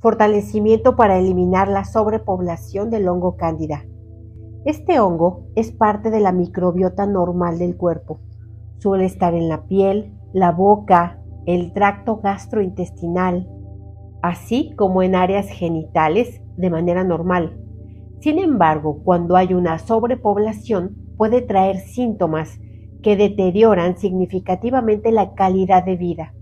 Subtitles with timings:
[0.00, 3.84] Fortalecimiento para eliminar la sobrepoblación del hongo cándida.
[4.64, 8.18] Este hongo es parte de la microbiota normal del cuerpo.
[8.78, 13.46] Suele estar en la piel, la boca, el tracto gastrointestinal,
[14.22, 17.60] así como en áreas genitales de manera normal.
[18.20, 22.58] Sin embargo, cuando hay una sobrepoblación, puede traer síntomas
[23.02, 26.32] que deterioran significativamente la calidad de vida.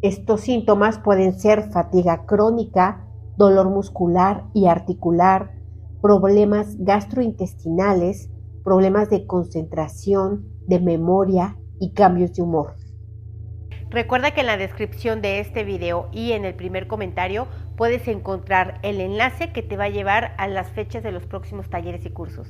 [0.00, 3.04] Estos síntomas pueden ser fatiga crónica,
[3.36, 5.50] dolor muscular y articular,
[6.00, 8.30] problemas gastrointestinales,
[8.62, 12.76] problemas de concentración, de memoria y cambios de humor.
[13.90, 18.78] Recuerda que en la descripción de este video y en el primer comentario puedes encontrar
[18.84, 22.10] el enlace que te va a llevar a las fechas de los próximos talleres y
[22.10, 22.48] cursos.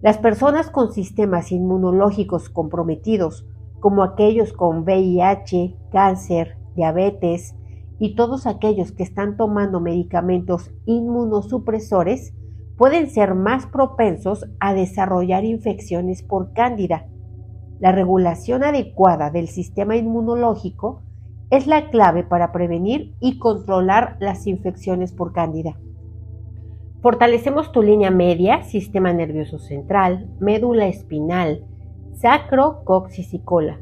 [0.00, 3.46] Las personas con sistemas inmunológicos comprometidos,
[3.80, 7.54] como aquellos con VIH, cáncer, diabetes
[7.98, 12.34] y todos aquellos que están tomando medicamentos inmunosupresores,
[12.76, 17.06] pueden ser más propensos a desarrollar infecciones por cándida
[17.80, 21.02] la regulación adecuada del sistema inmunológico
[21.50, 25.76] es la clave para prevenir y controlar las infecciones por cándida.
[27.02, 31.66] Fortalecemos tu línea media, sistema nervioso central, médula espinal,
[32.14, 33.78] sacro, coxis y cola.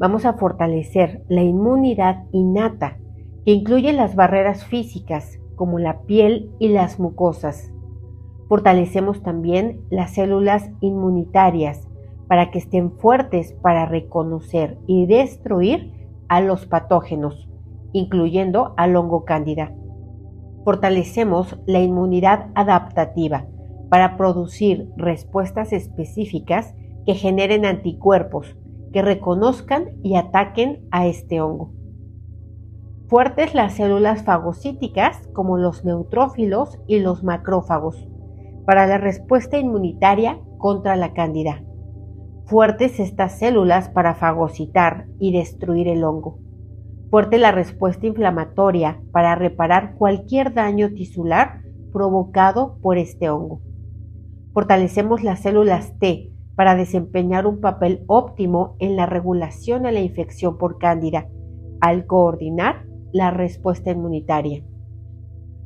[0.00, 2.96] Vamos a fortalecer la inmunidad innata,
[3.44, 7.70] que incluye las barreras físicas como la piel y las mucosas.
[8.48, 11.86] Fortalecemos también las células inmunitarias,
[12.28, 15.92] para que estén fuertes para reconocer y destruir
[16.28, 17.50] a los patógenos,
[17.92, 19.74] incluyendo al hongo cándida.
[20.64, 23.44] Fortalecemos la inmunidad adaptativa
[23.90, 28.56] para producir respuestas específicas que generen anticuerpos
[28.92, 31.72] que reconozcan y ataquen a este hongo.
[33.08, 38.08] Fuertes las células fagocíticas como los neutrófilos y los macrófagos
[38.66, 41.62] para la respuesta inmunitaria contra la cándida
[42.50, 46.40] fuertes estas células para fagocitar y destruir el hongo.
[47.08, 51.62] Fuerte la respuesta inflamatoria para reparar cualquier daño tisular
[51.92, 53.60] provocado por este hongo.
[54.52, 60.58] Fortalecemos las células T para desempeñar un papel óptimo en la regulación de la infección
[60.58, 61.26] por cándida
[61.80, 64.62] al coordinar la respuesta inmunitaria.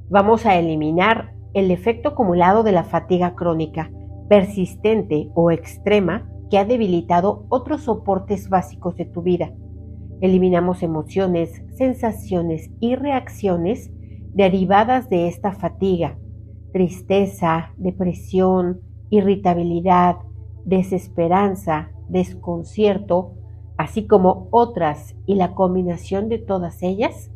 [0.08, 3.90] Vamos a eliminar el efecto acumulado de la fatiga crónica,
[4.28, 9.52] persistente o extrema que ha debilitado otros soportes básicos de tu vida.
[10.20, 13.90] Eliminamos emociones, sensaciones y reacciones
[14.32, 16.16] derivadas de esta fatiga,
[16.72, 20.18] tristeza, depresión, irritabilidad,
[20.64, 23.34] desesperanza, desconcierto,
[23.76, 27.30] así como otras y la combinación de todas ellas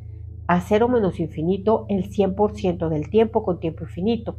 [0.47, 4.39] a cero menos infinito el 100% del tiempo con tiempo infinito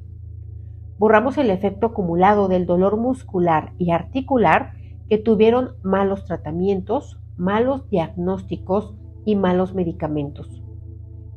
[0.99, 4.73] borramos el efecto acumulado del dolor muscular y articular
[5.07, 8.93] que tuvieron malos tratamientos, malos diagnósticos
[9.25, 10.61] y malos medicamentos.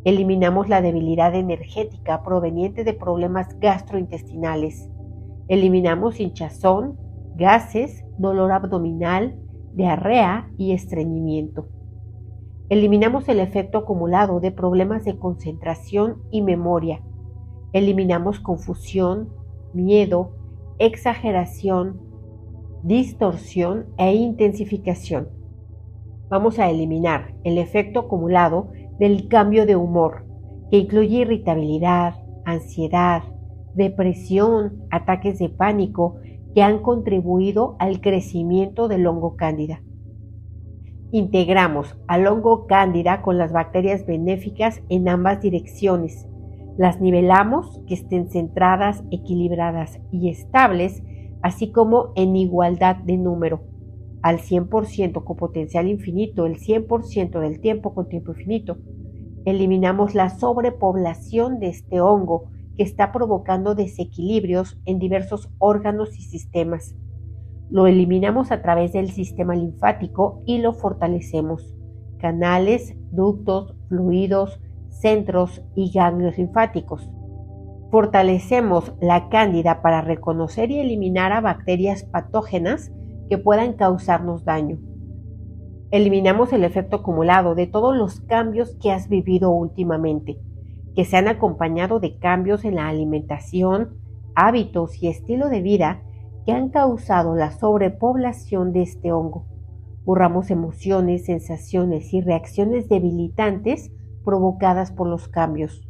[0.05, 4.91] Eliminamos la debilidad energética proveniente de problemas gastrointestinales.
[5.47, 6.99] Eliminamos hinchazón,
[7.37, 9.37] gases, dolor abdominal,
[9.75, 11.69] diarrea y estreñimiento.
[12.69, 17.03] Eliminamos el efecto acumulado de problemas de concentración y memoria.
[17.72, 19.28] Eliminamos confusión,
[19.75, 20.37] miedo,
[20.78, 22.00] exageración,
[22.82, 25.28] distorsión e intensificación.
[26.28, 30.25] Vamos a eliminar el efecto acumulado del cambio de humor,
[30.71, 33.22] que incluye irritabilidad, ansiedad,
[33.75, 36.16] depresión, ataques de pánico
[36.55, 39.83] que han contribuido al crecimiento del hongo cándida.
[41.11, 46.27] Integramos al hongo cándida con las bacterias benéficas en ambas direcciones,
[46.79, 51.03] las nivelamos que estén centradas, equilibradas y estables,
[51.43, 53.63] así como en igualdad de número,
[54.23, 58.79] al 100% con potencial infinito, el 100% del tiempo con tiempo infinito.
[59.45, 66.95] Eliminamos la sobrepoblación de este hongo que está provocando desequilibrios en diversos órganos y sistemas.
[67.71, 71.74] Lo eliminamos a través del sistema linfático y lo fortalecemos.
[72.19, 77.10] Canales, ductos, fluidos, centros y ganglios linfáticos.
[77.91, 82.92] Fortalecemos la cándida para reconocer y eliminar a bacterias patógenas
[83.28, 84.78] que puedan causarnos daño.
[85.91, 90.39] Eliminamos el efecto acumulado de todos los cambios que has vivido últimamente,
[90.94, 93.97] que se han acompañado de cambios en la alimentación,
[94.34, 96.03] hábitos y estilo de vida
[96.44, 99.47] que han causado la sobrepoblación de este hongo.
[100.04, 103.92] Borramos emociones, sensaciones y reacciones debilitantes
[104.24, 105.86] provocadas por los cambios.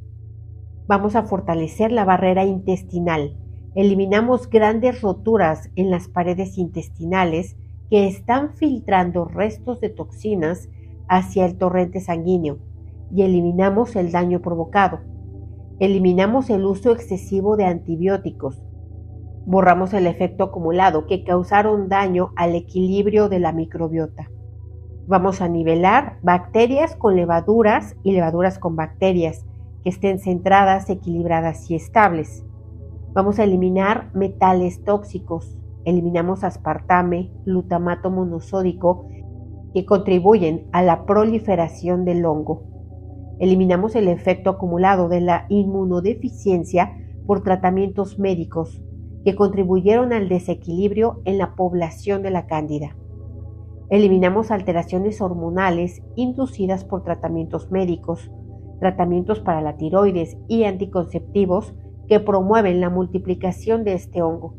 [0.87, 3.37] Vamos a fortalecer la barrera intestinal.
[3.75, 7.57] Eliminamos grandes roturas en las paredes intestinales
[7.89, 10.69] que están filtrando restos de toxinas
[11.09, 12.59] hacia el torrente sanguíneo
[13.13, 15.01] y eliminamos el daño provocado.
[15.79, 18.65] Eliminamos el uso excesivo de antibióticos.
[19.45, 24.31] Borramos el efecto acumulado que causaron daño al equilibrio de la microbiota.
[25.07, 29.45] Vamos a nivelar bacterias con levaduras y levaduras con bacterias
[29.83, 32.45] que estén centradas, equilibradas y estables.
[33.13, 35.59] Vamos a eliminar metales tóxicos.
[35.85, 39.09] Eliminamos aspartame, glutamato monosódico
[39.75, 42.72] que contribuyen a la proliferación del hongo.
[43.43, 46.97] Eliminamos el efecto acumulado de la inmunodeficiencia
[47.27, 48.81] por tratamientos médicos
[49.25, 52.97] que contribuyeron al desequilibrio en la población de la cándida.
[53.91, 58.31] Eliminamos alteraciones hormonales inducidas por tratamientos médicos,
[58.79, 61.75] tratamientos para la tiroides y anticonceptivos
[62.07, 64.55] que promueven la multiplicación de este hongo.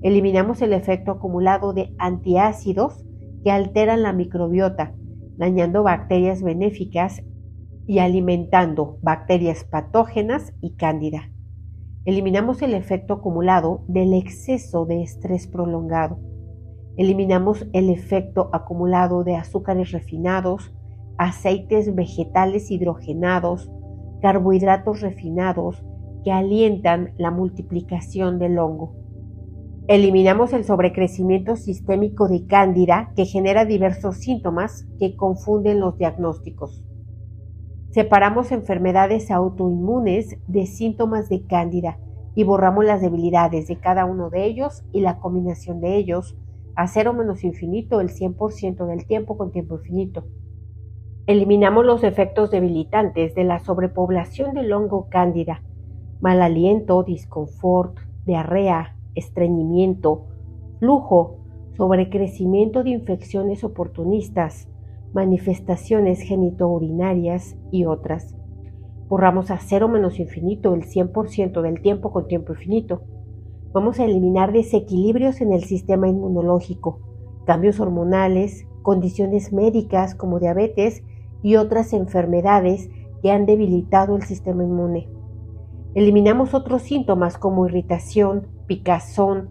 [0.00, 3.04] Eliminamos el efecto acumulado de antiácidos
[3.44, 4.94] que alteran la microbiota,
[5.36, 7.22] dañando bacterias benéficas
[7.86, 11.30] y alimentando bacterias patógenas y cándida.
[12.04, 16.18] Eliminamos el efecto acumulado del exceso de estrés prolongado.
[16.96, 20.72] Eliminamos el efecto acumulado de azúcares refinados,
[21.18, 23.70] aceites vegetales hidrogenados,
[24.22, 25.84] carbohidratos refinados
[26.24, 28.94] que alientan la multiplicación del hongo.
[29.88, 36.85] Eliminamos el sobrecrecimiento sistémico de cándida que genera diversos síntomas que confunden los diagnósticos.
[37.90, 41.98] Separamos enfermedades autoinmunes de síntomas de cándida
[42.34, 46.36] y borramos las debilidades de cada uno de ellos y la combinación de ellos
[46.74, 50.26] a cero menos infinito el 100% del tiempo con tiempo infinito.
[51.26, 55.62] Eliminamos los efectos debilitantes de la sobrepoblación del hongo cándida,
[56.20, 60.26] mal aliento, disconfort, diarrea, estreñimiento,
[60.78, 61.38] flujo,
[61.76, 64.68] sobrecrecimiento de infecciones oportunistas,
[65.12, 68.36] manifestaciones genitourinarias y otras.
[69.08, 73.02] Borramos a cero menos infinito el 100% del tiempo con tiempo infinito.
[73.72, 77.00] Vamos a eliminar desequilibrios en el sistema inmunológico,
[77.44, 81.02] cambios hormonales, condiciones médicas como diabetes
[81.42, 82.88] y otras enfermedades
[83.22, 85.08] que han debilitado el sistema inmune.
[85.94, 89.50] Eliminamos otros síntomas como irritación, picazón,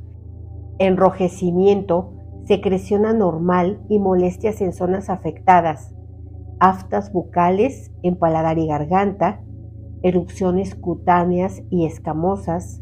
[0.80, 2.15] enrojecimiento,
[2.46, 5.96] secreción anormal y molestias en zonas afectadas,
[6.60, 9.42] aftas bucales en paladar y garganta,
[10.04, 12.82] erupciones cutáneas y escamosas,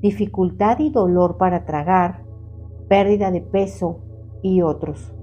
[0.00, 2.24] dificultad y dolor para tragar,
[2.88, 4.00] pérdida de peso
[4.42, 5.14] y otros.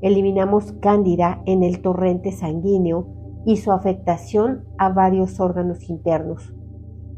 [0.00, 6.54] Eliminamos cándida en el torrente sanguíneo y su afectación a varios órganos internos.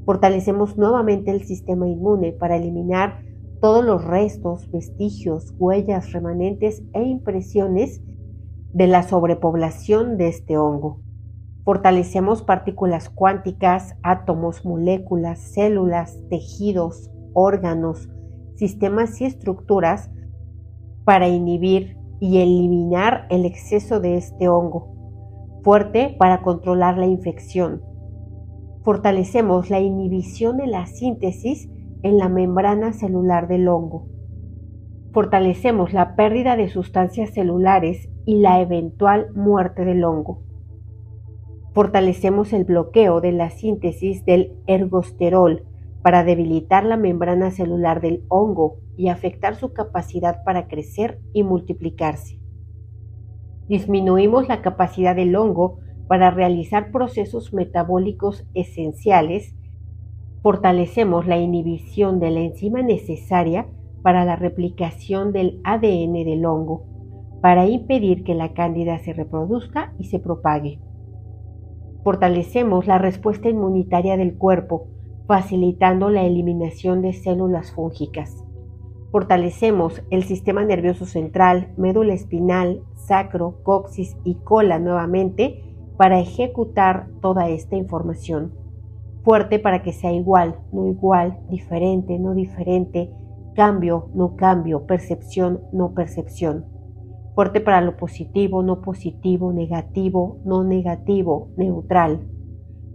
[0.05, 3.21] Fortalecemos nuevamente el sistema inmune para eliminar
[3.65, 8.03] todos los restos, vestigios, huellas, remanentes e impresiones
[8.75, 11.01] de la sobrepoblación de este hongo.
[11.65, 18.11] Fortalecemos partículas cuánticas, átomos, moléculas, células, tejidos, órganos,
[18.55, 20.11] sistemas y estructuras
[21.07, 24.95] para inhibir y eliminar el exceso de este hongo.
[25.63, 27.81] Fuerte para controlar la infección.
[28.83, 31.71] Fortalecemos la inhibición de la síntesis
[32.05, 34.07] en la membrana celular del hongo.
[35.13, 40.43] Fortalecemos la pérdida de sustancias celulares y la eventual muerte del hongo.
[41.73, 45.65] Fortalecemos el bloqueo de la síntesis del ergosterol
[46.03, 52.39] para debilitar la membrana celular del hongo y afectar su capacidad para crecer y multiplicarse.
[53.67, 59.55] Disminuimos la capacidad del hongo para realizar procesos metabólicos esenciales
[60.45, 63.67] fortalecemos la inhibición de la enzima necesaria
[64.03, 66.85] para la replicación del ADN del hongo,
[67.41, 70.81] para impedir que la cándida se reproduzca y se propague.
[72.03, 74.89] Fortalecemos la respuesta inmunitaria del cuerpo,
[75.27, 78.45] facilitando la eliminación de células fúngicas.
[79.13, 85.65] Fortalecemos el sistema nervioso central, médula espinal, sacro, coxis y cola nuevamente
[85.97, 88.63] para ejecutar toda esta información
[89.25, 93.11] fuerte para que sea igual, no igual, diferente, no diferente,
[93.55, 96.67] cambio, no cambio, percepción, no percepción.
[97.35, 102.29] Fuerte para lo positivo, no positivo, negativo, no negativo, neutral.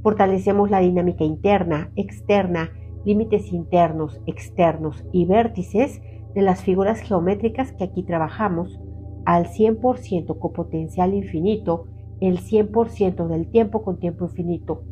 [0.04, 2.70] Fortalecemos la dinámica interna, externa,
[3.06, 6.00] límites internos, externos y vértices
[6.36, 8.80] de las figuras geométricas que aquí trabajamos
[9.26, 11.86] al 100% con potencial infinito,
[12.22, 14.84] el 100% del tiempo con tiempo infinito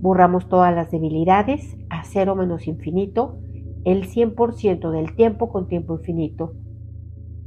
[0.00, 3.38] Borramos todas las debilidades a cero menos infinito,
[3.84, 6.54] el 100% del tiempo con tiempo infinito.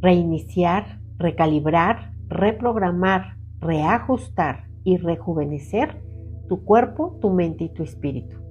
[0.02, 6.02] Reiniciar, recalibrar, reprogramar, reajustar y rejuvenecer
[6.48, 8.43] tu cuerpo, tu mente y tu espíritu.